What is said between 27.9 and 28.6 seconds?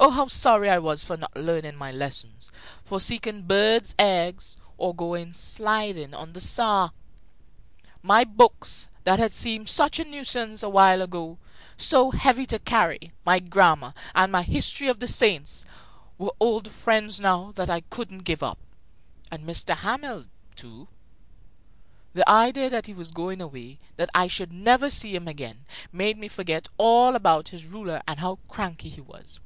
and how